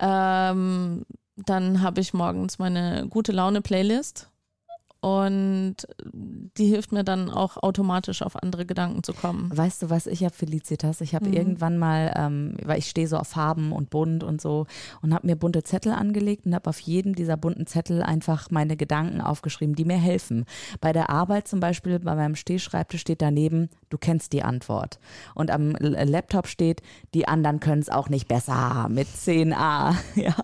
ähm, 0.00 1.04
dann 1.36 1.82
habe 1.82 2.00
ich 2.00 2.14
morgens 2.14 2.58
meine 2.58 3.06
gute 3.08 3.32
Laune 3.32 3.60
Playlist 3.60 4.30
und 5.06 5.76
die 6.58 6.66
hilft 6.66 6.90
mir 6.90 7.04
dann 7.04 7.30
auch 7.30 7.58
automatisch 7.58 8.22
auf 8.22 8.42
andere 8.42 8.66
Gedanken 8.66 9.04
zu 9.04 9.12
kommen. 9.12 9.56
Weißt 9.56 9.80
du, 9.82 9.88
was 9.88 10.08
ich 10.08 10.24
habe, 10.24 10.34
Felicitas? 10.34 11.00
Ich 11.00 11.14
habe 11.14 11.28
mhm. 11.28 11.34
irgendwann 11.34 11.78
mal, 11.78 12.12
ähm, 12.16 12.56
weil 12.64 12.80
ich 12.80 12.90
stehe 12.90 13.06
so 13.06 13.16
auf 13.16 13.28
Farben 13.28 13.70
und 13.70 13.88
bunt 13.88 14.24
und 14.24 14.40
so 14.40 14.66
und 15.02 15.14
habe 15.14 15.28
mir 15.28 15.36
bunte 15.36 15.62
Zettel 15.62 15.92
angelegt 15.92 16.44
und 16.44 16.56
habe 16.56 16.68
auf 16.68 16.80
jedem 16.80 17.14
dieser 17.14 17.36
bunten 17.36 17.68
Zettel 17.68 18.02
einfach 18.02 18.50
meine 18.50 18.76
Gedanken 18.76 19.20
aufgeschrieben, 19.20 19.76
die 19.76 19.84
mir 19.84 19.96
helfen. 19.96 20.44
Bei 20.80 20.92
der 20.92 21.08
Arbeit 21.08 21.46
zum 21.46 21.60
Beispiel, 21.60 22.00
bei 22.00 22.16
meinem 22.16 22.34
Stehschreibtisch 22.34 23.02
steht 23.02 23.22
daneben, 23.22 23.68
du 23.90 23.98
kennst 23.98 24.32
die 24.32 24.42
Antwort. 24.42 24.98
Und 25.36 25.52
am 25.52 25.76
Laptop 25.78 26.48
steht, 26.48 26.82
die 27.14 27.28
anderen 27.28 27.60
können 27.60 27.80
es 27.80 27.90
auch 27.90 28.08
nicht 28.08 28.26
besser 28.26 28.88
mit 28.90 29.06
10a. 29.06 29.94
Ja. 30.16 30.34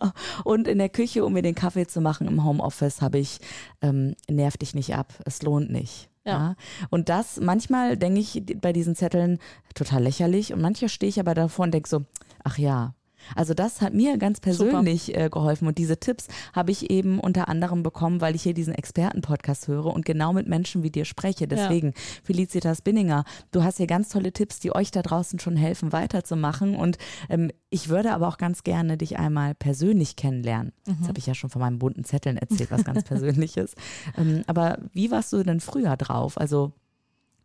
Und 0.44 0.68
in 0.68 0.78
der 0.78 0.90
Küche, 0.90 1.24
um 1.24 1.32
mir 1.32 1.40
den 1.40 1.54
Kaffee 1.54 1.86
zu 1.86 2.02
machen 2.02 2.28
im 2.28 2.44
Homeoffice, 2.44 3.00
habe 3.00 3.18
ich, 3.18 3.38
ähm, 3.80 4.14
nerv 4.52 4.56
dich 4.58 4.74
nicht 4.74 4.94
ab, 4.94 5.12
es 5.24 5.42
lohnt 5.42 5.70
nicht. 5.70 6.08
Ja. 6.24 6.32
ja. 6.32 6.56
Und 6.90 7.08
das, 7.08 7.40
manchmal 7.40 7.96
denke 7.96 8.20
ich 8.20 8.42
bei 8.60 8.72
diesen 8.72 8.94
Zetteln 8.94 9.38
total 9.74 10.04
lächerlich 10.04 10.52
und 10.52 10.60
manchmal 10.60 10.88
stehe 10.88 11.10
ich 11.10 11.18
aber 11.18 11.34
davor 11.34 11.64
und 11.64 11.72
denke 11.72 11.88
so, 11.88 12.04
ach 12.44 12.58
ja, 12.58 12.94
also 13.34 13.54
das 13.54 13.80
hat 13.80 13.94
mir 13.94 14.18
ganz 14.18 14.40
persönlich 14.40 15.16
äh, 15.16 15.28
geholfen 15.30 15.68
und 15.68 15.78
diese 15.78 15.98
Tipps 15.98 16.28
habe 16.52 16.70
ich 16.70 16.90
eben 16.90 17.20
unter 17.20 17.48
anderem 17.48 17.82
bekommen, 17.82 18.20
weil 18.20 18.34
ich 18.34 18.42
hier 18.42 18.54
diesen 18.54 18.74
Experten-Podcast 18.74 19.68
höre 19.68 19.86
und 19.86 20.04
genau 20.04 20.32
mit 20.32 20.48
Menschen 20.48 20.82
wie 20.82 20.90
dir 20.90 21.04
spreche. 21.04 21.46
Deswegen, 21.46 21.88
ja. 21.88 21.92
Felicitas 22.24 22.82
Binninger, 22.82 23.24
du 23.50 23.62
hast 23.62 23.78
hier 23.78 23.86
ganz 23.86 24.08
tolle 24.08 24.32
Tipps, 24.32 24.60
die 24.60 24.74
euch 24.74 24.90
da 24.90 25.02
draußen 25.02 25.38
schon 25.38 25.56
helfen, 25.56 25.92
weiterzumachen 25.92 26.76
und 26.76 26.98
ähm, 27.28 27.50
ich 27.70 27.88
würde 27.88 28.12
aber 28.12 28.28
auch 28.28 28.38
ganz 28.38 28.64
gerne 28.64 28.98
dich 28.98 29.18
einmal 29.18 29.54
persönlich 29.54 30.16
kennenlernen. 30.16 30.72
Mhm. 30.86 30.96
Das 31.00 31.08
habe 31.08 31.18
ich 31.18 31.26
ja 31.26 31.34
schon 31.34 31.50
von 31.50 31.60
meinen 31.60 31.78
bunten 31.78 32.04
Zetteln 32.04 32.36
erzählt, 32.36 32.70
was 32.70 32.84
ganz 32.84 33.02
Persönliches. 33.04 33.74
Ähm, 34.16 34.42
aber 34.46 34.78
wie 34.92 35.10
warst 35.10 35.32
du 35.32 35.42
denn 35.42 35.60
früher 35.60 35.96
drauf? 35.96 36.38
Also 36.38 36.72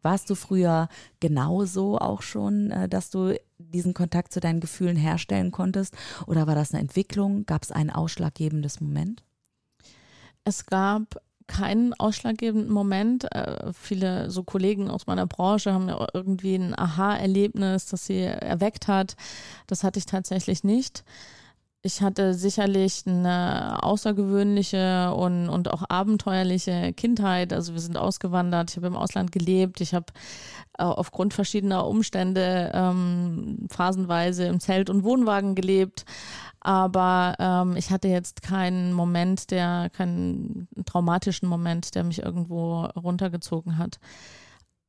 warst 0.01 0.29
du 0.29 0.35
früher 0.35 0.89
genauso 1.19 1.97
auch 1.97 2.21
schon, 2.21 2.71
äh, 2.71 2.89
dass 2.89 3.09
du 3.09 3.37
diesen 3.57 3.93
Kontakt 3.93 4.33
zu 4.33 4.39
deinen 4.39 4.59
Gefühlen 4.59 4.97
herstellen 4.97 5.51
konntest? 5.51 5.95
Oder 6.25 6.47
war 6.47 6.55
das 6.55 6.71
eine 6.71 6.81
Entwicklung? 6.81 7.45
Gab 7.45 7.63
es 7.63 7.71
ein 7.71 7.89
ausschlaggebendes 7.89 8.81
Moment? 8.81 9.23
Es 10.43 10.65
gab 10.65 11.21
keinen 11.47 11.93
ausschlaggebenden 11.93 12.71
Moment. 12.71 13.31
Äh, 13.33 13.71
viele 13.73 14.29
so 14.29 14.43
Kollegen 14.43 14.89
aus 14.89 15.07
meiner 15.07 15.25
Branche 15.25 15.73
haben 15.73 15.89
ja 15.89 16.07
irgendwie 16.13 16.55
ein 16.55 16.77
Aha-Erlebnis, 16.77 17.87
das 17.87 18.05
sie 18.05 18.21
erweckt 18.21 18.87
hat. 18.87 19.15
Das 19.65 19.83
hatte 19.83 19.99
ich 19.99 20.05
tatsächlich 20.05 20.63
nicht. 20.63 21.03
Ich 21.87 22.01
hatte 22.01 22.33
sicherlich 22.33 23.03
eine 23.05 23.81
außergewöhnliche 23.81 25.13
und, 25.13 25.47
und 25.47 25.71
auch 25.71 25.83
abenteuerliche 25.87 26.91
Kindheit. 26.91 27.53
Also 27.53 27.71
wir 27.71 27.79
sind 27.79 27.95
ausgewandert, 27.95 28.71
ich 28.71 28.75
habe 28.75 28.87
im 28.87 28.97
Ausland 28.97 29.31
gelebt, 29.31 29.79
ich 29.79 29.93
habe 29.93 30.07
äh, 30.77 30.83
aufgrund 30.83 31.33
verschiedener 31.33 31.87
Umstände 31.87 32.73
ähm, 32.73 33.67
phasenweise 33.69 34.47
im 34.47 34.59
Zelt 34.59 34.89
und 34.89 35.05
Wohnwagen 35.05 35.55
gelebt. 35.55 36.03
Aber 36.59 37.35
ähm, 37.39 37.77
ich 37.77 37.89
hatte 37.89 38.09
jetzt 38.09 38.41
keinen 38.41 38.91
Moment, 38.91 39.49
der, 39.49 39.89
keinen 39.89 40.67
traumatischen 40.85 41.47
Moment, 41.47 41.95
der 41.95 42.03
mich 42.03 42.21
irgendwo 42.21 42.83
runtergezogen 42.97 43.77
hat 43.77 43.97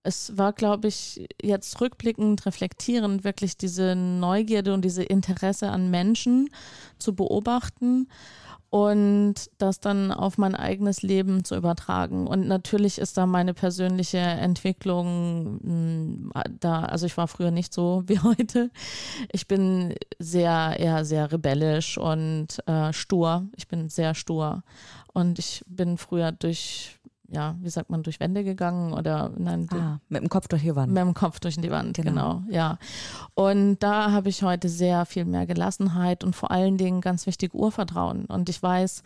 es 0.03 0.37
war, 0.37 0.53
glaube 0.53 0.89
ich, 0.89 1.29
jetzt 1.43 1.81
rückblickend, 1.81 2.47
reflektierend, 2.47 3.25
wirklich 3.25 3.57
diese 3.57 3.95
Neugierde 3.95 4.73
und 4.75 4.85
diese 4.85 5.03
Interesse 5.03 5.71
an 5.71 5.91
Menschen 5.91 6.49
zu 6.99 7.15
beobachten 7.15 8.09
und 8.71 9.35
das 9.57 9.81
dann 9.81 10.13
auf 10.13 10.37
mein 10.37 10.55
eigenes 10.55 11.01
Leben 11.01 11.43
zu 11.43 11.57
übertragen. 11.57 12.27
Und 12.27 12.47
natürlich 12.47 12.99
ist 12.99 13.17
da 13.17 13.25
meine 13.25 13.55
persönliche 13.55 14.19
Entwicklung 14.19 15.59
hm, 15.63 16.33
da, 16.61 16.83
also 16.83 17.07
ich 17.07 17.17
war 17.17 17.29
früher 17.29 17.51
nicht 17.51 17.73
so 17.73 18.03
wie 18.07 18.19
heute. 18.19 18.71
Ich 19.33 19.49
bin 19.49 19.95
sehr, 20.19 20.77
eher 20.79 21.05
sehr 21.05 21.33
rebellisch 21.33 21.97
und 21.97 22.59
äh, 22.67 22.93
stur. 22.93 23.49
Ich 23.57 23.69
bin 23.69 23.89
sehr 23.89 24.15
stur. 24.15 24.63
Und 25.15 25.39
ich 25.39 25.65
bin 25.67 25.97
früher 25.97 26.31
durch 26.33 26.98
ja, 27.31 27.57
wie 27.61 27.69
sagt 27.69 27.91
man, 27.91 28.03
durch 28.03 28.21
Wände 28.21 28.43
gegangen 28.43 28.95
oder 28.95 29.31
nein, 29.37 29.69
ah, 29.73 29.99
mit 30.09 30.23
dem 30.23 30.29
Kopf 30.29 30.49
durch 30.49 30.63
die 30.63 30.75
Wand. 30.75 30.93
Mit 30.93 31.03
dem 31.03 31.15
Kopf 31.15 31.41
durch 31.41 31.57
die 31.57 31.71
Wand, 31.71 31.97
genau, 31.97 32.11
genau 32.11 32.43
ja. 32.49 32.79
Und 33.35 33.79
da 33.81 34.13
habe 34.13 34.31
ich 34.31 34.43
heute 34.43 34.69
sehr 34.69 35.05
viel 35.05 35.27
mehr 35.27 35.47
Gelassenheit 35.47 36.25
und 36.25 36.35
vor 36.35 36.51
allen 36.51 36.79
Dingen 36.79 37.01
ganz 37.01 37.27
wichtig 37.27 37.55
Urvertrauen. 37.55 38.25
Und 38.27 38.49
ich 38.49 38.63
weiß, 38.63 39.03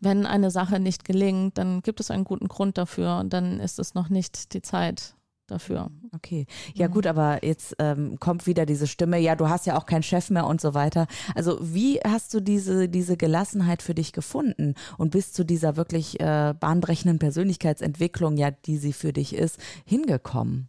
wenn 0.00 0.24
eine 0.24 0.50
Sache 0.50 0.80
nicht 0.80 1.04
gelingt, 1.04 1.58
dann 1.58 1.82
gibt 1.82 2.00
es 2.00 2.10
einen 2.10 2.24
guten 2.24 2.48
Grund 2.48 2.78
dafür 2.78 3.18
und 3.18 3.32
dann 3.32 3.60
ist 3.60 3.78
es 3.78 3.94
noch 3.94 4.08
nicht 4.08 4.54
die 4.54 4.62
Zeit, 4.62 5.15
dafür. 5.46 5.90
Okay, 6.12 6.46
ja 6.74 6.88
mhm. 6.88 6.92
gut, 6.92 7.06
aber 7.06 7.44
jetzt 7.44 7.76
ähm, 7.78 8.18
kommt 8.18 8.46
wieder 8.46 8.66
diese 8.66 8.86
Stimme, 8.86 9.18
ja, 9.18 9.36
du 9.36 9.48
hast 9.48 9.66
ja 9.66 9.76
auch 9.78 9.86
keinen 9.86 10.02
Chef 10.02 10.30
mehr 10.30 10.46
und 10.46 10.60
so 10.60 10.74
weiter. 10.74 11.06
Also 11.34 11.58
wie 11.60 11.98
hast 12.00 12.32
du 12.34 12.40
diese, 12.40 12.88
diese 12.88 13.16
Gelassenheit 13.16 13.82
für 13.82 13.94
dich 13.94 14.12
gefunden 14.12 14.74
und 14.98 15.10
bist 15.10 15.34
zu 15.34 15.44
dieser 15.44 15.76
wirklich 15.76 16.20
äh, 16.20 16.54
bahnbrechenden 16.58 17.18
Persönlichkeitsentwicklung, 17.18 18.36
ja, 18.36 18.50
die 18.50 18.78
sie 18.78 18.92
für 18.92 19.12
dich 19.12 19.34
ist, 19.34 19.58
hingekommen? 19.84 20.68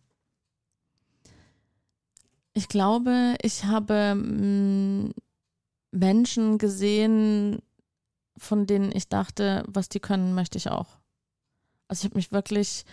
Ich 2.54 2.68
glaube, 2.68 3.36
ich 3.42 3.66
habe 3.66 4.16
mh, 4.16 4.24
mm, 4.24 5.14
Menschen 5.92 6.58
gesehen, 6.58 7.60
von 8.38 8.66
denen 8.66 8.92
ich 8.92 9.10
dachte, 9.10 9.64
was 9.68 9.90
die 9.90 10.00
können, 10.00 10.34
möchte 10.34 10.58
ich 10.58 10.70
auch. 10.70 10.88
Also 11.88 12.02
ich 12.02 12.06
habe 12.06 12.18
mich 12.18 12.32
wirklich 12.32 12.84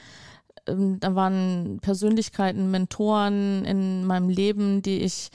ähm, 0.69 0.99
da 1.01 1.15
waren 1.15 1.79
Persönlichkeiten, 1.81 2.71
Mentoren 2.71 3.65
in 3.65 4.05
meinem 4.05 4.29
Leben, 4.29 4.83
die 4.83 5.03
ich, 5.03 5.31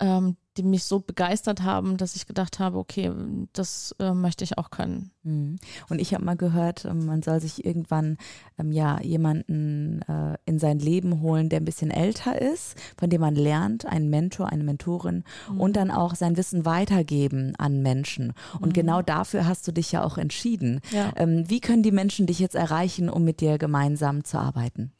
ähm, 0.00 0.36
die 0.56 0.62
mich 0.62 0.84
so 0.84 1.00
begeistert 1.00 1.62
haben, 1.62 1.96
dass 1.96 2.16
ich 2.16 2.26
gedacht 2.26 2.58
habe, 2.58 2.78
okay, 2.78 3.10
das 3.52 3.94
äh, 3.98 4.12
möchte 4.12 4.44
ich 4.44 4.58
auch 4.58 4.70
können. 4.70 5.10
Mhm. 5.22 5.56
Und 5.88 6.00
ich 6.00 6.12
habe 6.14 6.24
mal 6.24 6.36
gehört, 6.36 6.84
ähm, 6.84 7.06
man 7.06 7.22
soll 7.22 7.40
sich 7.40 7.64
irgendwann 7.64 8.18
ähm, 8.58 8.70
ja 8.70 9.00
jemanden 9.00 10.02
äh, 10.02 10.36
in 10.44 10.58
sein 10.58 10.78
Leben 10.78 11.20
holen, 11.20 11.48
der 11.48 11.60
ein 11.60 11.64
bisschen 11.64 11.90
älter 11.90 12.40
ist, 12.40 12.76
von 12.98 13.08
dem 13.08 13.20
man 13.20 13.34
lernt, 13.34 13.86
einen 13.86 14.10
Mentor, 14.10 14.48
eine 14.50 14.64
Mentorin 14.64 15.24
mhm. 15.50 15.60
und 15.60 15.76
dann 15.76 15.90
auch 15.90 16.14
sein 16.14 16.36
Wissen 16.36 16.64
weitergeben 16.64 17.54
an 17.56 17.80
Menschen. 17.80 18.34
Und 18.60 18.68
mhm. 18.68 18.74
genau 18.74 19.02
dafür 19.02 19.46
hast 19.46 19.66
du 19.66 19.72
dich 19.72 19.92
ja 19.92 20.04
auch 20.04 20.18
entschieden. 20.18 20.80
Ja. 20.90 21.12
Ähm, 21.16 21.48
wie 21.48 21.60
können 21.60 21.82
die 21.82 21.92
Menschen 21.92 22.26
dich 22.26 22.38
jetzt 22.38 22.56
erreichen, 22.56 23.08
um 23.08 23.24
mit 23.24 23.40
dir 23.40 23.58
gemeinsam 23.58 24.24
zu 24.24 24.38
arbeiten? 24.38 24.92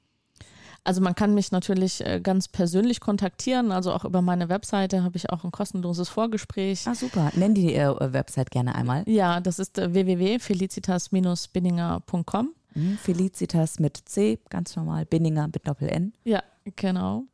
Also 0.84 1.00
man 1.00 1.14
kann 1.14 1.32
mich 1.34 1.52
natürlich 1.52 2.04
äh, 2.04 2.18
ganz 2.20 2.48
persönlich 2.48 2.98
kontaktieren, 2.98 3.70
also 3.70 3.92
auch 3.92 4.04
über 4.04 4.20
meine 4.20 4.48
Webseite 4.48 5.04
habe 5.04 5.16
ich 5.16 5.30
auch 5.30 5.44
ein 5.44 5.52
kostenloses 5.52 6.08
Vorgespräch. 6.08 6.82
Ah 6.86 6.96
super, 6.96 7.30
nenn 7.36 7.54
die 7.54 7.72
äh, 7.74 7.94
Website 8.12 8.50
gerne 8.50 8.74
einmal. 8.74 9.08
Ja, 9.08 9.38
das 9.40 9.60
ist 9.60 9.78
äh, 9.78 9.94
www.felicitas-binninger.com. 9.94 12.54
Mhm, 12.74 12.98
Felicitas 12.98 13.78
mit 13.78 13.96
C, 14.06 14.40
ganz 14.50 14.74
normal, 14.74 15.06
Binninger 15.06 15.46
mit 15.46 15.68
Doppel-N. 15.68 16.14
Ja, 16.24 16.42
genau. 16.76 17.26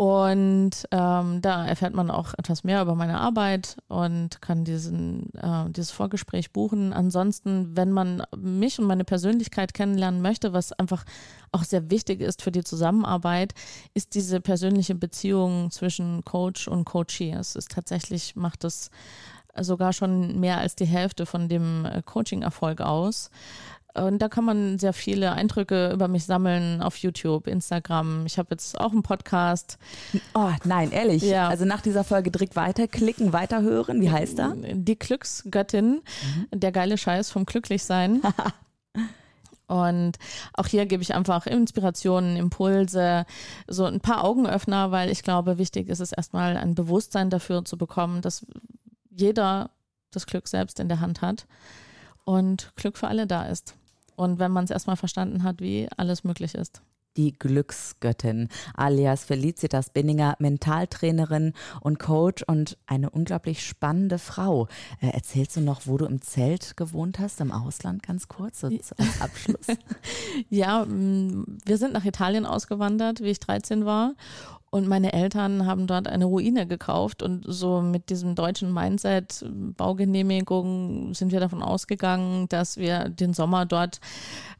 Und 0.00 0.70
ähm, 0.92 1.42
da 1.42 1.66
erfährt 1.66 1.92
man 1.92 2.08
auch 2.08 2.32
etwas 2.38 2.62
mehr 2.62 2.82
über 2.82 2.94
meine 2.94 3.18
Arbeit 3.18 3.78
und 3.88 4.40
kann 4.40 4.62
diesen, 4.62 5.34
äh, 5.34 5.68
dieses 5.70 5.90
Vorgespräch 5.90 6.52
buchen. 6.52 6.92
Ansonsten, 6.92 7.76
wenn 7.76 7.90
man 7.90 8.22
mich 8.36 8.78
und 8.78 8.86
meine 8.86 9.02
Persönlichkeit 9.02 9.74
kennenlernen 9.74 10.22
möchte, 10.22 10.52
was 10.52 10.70
einfach 10.70 11.04
auch 11.50 11.64
sehr 11.64 11.90
wichtig 11.90 12.20
ist 12.20 12.42
für 12.42 12.52
die 12.52 12.62
Zusammenarbeit, 12.62 13.54
ist 13.92 14.14
diese 14.14 14.40
persönliche 14.40 14.94
Beziehung 14.94 15.72
zwischen 15.72 16.24
Coach 16.24 16.68
und 16.68 16.84
Coachee. 16.84 17.32
Es 17.32 17.56
ist 17.56 17.72
tatsächlich, 17.72 18.36
macht 18.36 18.62
es 18.62 18.92
sogar 19.60 19.92
schon 19.92 20.38
mehr 20.38 20.58
als 20.58 20.76
die 20.76 20.86
Hälfte 20.86 21.26
von 21.26 21.48
dem 21.48 21.84
äh, 21.84 22.02
Coaching-Erfolg 22.02 22.80
aus. 22.80 23.30
Und 24.06 24.20
da 24.20 24.28
kann 24.28 24.44
man 24.44 24.78
sehr 24.78 24.92
viele 24.92 25.32
Eindrücke 25.32 25.90
über 25.92 26.08
mich 26.08 26.24
sammeln 26.24 26.82
auf 26.82 26.96
YouTube, 26.96 27.46
Instagram. 27.46 28.26
Ich 28.26 28.38
habe 28.38 28.48
jetzt 28.50 28.78
auch 28.78 28.92
einen 28.92 29.02
Podcast. 29.02 29.78
Oh, 30.34 30.50
nein, 30.64 30.90
ehrlich. 30.90 31.22
Ja. 31.22 31.48
Also 31.48 31.64
nach 31.64 31.80
dieser 31.80 32.04
Folge 32.04 32.30
direkt 32.30 32.56
weiterklicken, 32.56 33.32
weiterhören. 33.32 34.00
Wie 34.00 34.10
heißt 34.10 34.38
er? 34.38 34.54
Die 34.56 34.98
Glücksgöttin. 34.98 36.02
Mhm. 36.52 36.60
Der 36.60 36.72
geile 36.72 36.98
Scheiß 36.98 37.30
vom 37.30 37.46
Glücklichsein. 37.46 38.22
Und 39.68 40.16
auch 40.54 40.66
hier 40.66 40.86
gebe 40.86 41.02
ich 41.02 41.14
einfach 41.14 41.46
Inspirationen, 41.46 42.36
Impulse, 42.36 43.26
so 43.66 43.84
ein 43.84 44.00
paar 44.00 44.24
Augenöffner, 44.24 44.90
weil 44.90 45.10
ich 45.10 45.22
glaube, 45.22 45.58
wichtig 45.58 45.88
ist 45.88 46.00
es 46.00 46.10
erstmal 46.10 46.56
ein 46.56 46.74
Bewusstsein 46.74 47.28
dafür 47.28 47.64
zu 47.66 47.76
bekommen, 47.76 48.22
dass 48.22 48.46
jeder 49.10 49.70
das 50.10 50.26
Glück 50.26 50.48
selbst 50.48 50.80
in 50.80 50.88
der 50.88 51.00
Hand 51.00 51.20
hat 51.20 51.46
und 52.24 52.72
Glück 52.76 52.96
für 52.96 53.08
alle 53.08 53.26
da 53.26 53.44
ist. 53.44 53.74
Und 54.18 54.40
wenn 54.40 54.50
man 54.50 54.64
es 54.64 54.70
erstmal 54.70 54.96
verstanden 54.96 55.44
hat, 55.44 55.60
wie 55.60 55.88
alles 55.96 56.24
möglich 56.24 56.54
ist. 56.54 56.82
die 57.16 57.32
Glücksgöttin, 57.32 58.48
alias 58.74 59.24
Felicitas 59.24 59.90
Binninger, 59.90 60.36
Mentaltrainerin 60.38 61.52
und 61.80 61.98
Coach 61.98 62.44
und 62.46 62.78
eine 62.86 63.10
unglaublich 63.10 63.66
spannende 63.66 64.18
Frau. 64.18 64.68
Äh, 65.00 65.08
erzählst 65.08 65.56
du 65.56 65.60
noch, 65.60 65.82
wo 65.86 65.96
du 65.96 66.04
im 66.04 66.22
Zelt 66.22 66.76
gewohnt 66.76 67.18
hast, 67.18 67.40
im 67.40 67.50
Ausland, 67.50 68.04
ganz 68.04 68.28
kurz, 68.28 68.60
so 68.60 68.68
als 68.68 69.20
Abschluss? 69.20 69.66
ja, 70.48 70.86
wir 70.88 71.76
sind 71.76 71.92
nach 71.92 72.04
Italien 72.04 72.46
ausgewandert, 72.46 73.20
wie 73.20 73.30
ich 73.30 73.40
13 73.40 73.84
war. 73.84 74.14
Und 74.70 74.86
meine 74.86 75.12
Eltern 75.12 75.66
haben 75.66 75.86
dort 75.86 76.08
eine 76.08 76.26
Ruine 76.26 76.66
gekauft 76.66 77.22
und 77.22 77.44
so 77.46 77.80
mit 77.80 78.10
diesem 78.10 78.34
deutschen 78.34 78.72
Mindset, 78.72 79.44
Baugenehmigung, 79.76 81.14
sind 81.14 81.32
wir 81.32 81.40
davon 81.40 81.62
ausgegangen, 81.62 82.48
dass 82.48 82.76
wir 82.76 83.08
den 83.08 83.32
Sommer 83.32 83.64
dort 83.64 84.00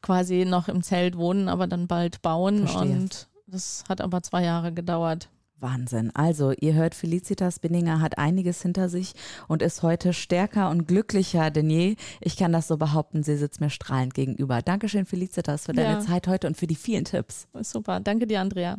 quasi 0.01 0.45
noch 0.45 0.69
im 0.69 0.83
Zelt 0.83 1.17
wohnen, 1.17 1.49
aber 1.49 1.67
dann 1.67 1.87
bald 1.87 2.23
bauen. 2.23 2.67
Verstehe. 2.67 2.93
Und 2.93 3.29
das 3.47 3.85
hat 3.89 4.01
aber 4.01 4.23
zwei 4.23 4.45
Jahre 4.45 4.73
gedauert. 4.73 5.29
Wahnsinn. 5.61 6.11
Also, 6.15 6.53
ihr 6.53 6.75
hört, 6.75 6.95
Felicitas 6.95 7.59
Binninger 7.59 8.01
hat 8.01 8.19
einiges 8.19 8.63
hinter 8.63 8.89
sich 8.89 9.15
und 9.49 9.63
ist 9.63 9.83
heute 9.83 10.13
stärker 10.13 10.71
und 10.71 10.87
glücklicher 10.87 11.51
denn 11.51 11.71
je. 11.71 11.97
Ich 12.21 12.37
kann 12.37 12.53
das 12.53 12.69
so 12.69 12.77
behaupten, 12.77 13.23
sie 13.23 13.37
sitzt 13.37 13.61
mir 13.61 13.71
strahlend 13.71 14.15
gegenüber. 14.15 14.63
Dankeschön, 14.63 15.05
Felicitas, 15.07 15.67
für 15.67 15.73
deine 15.73 15.95
ja. 15.95 16.01
Zeit 16.01 16.29
heute 16.29 16.47
und 16.47 16.57
für 16.57 16.67
die 16.67 16.77
vielen 16.77 17.05
Tipps. 17.05 17.49
Super. 17.61 18.01
Danke 18.01 18.27
dir, 18.27 18.41
Andrea. 18.41 18.79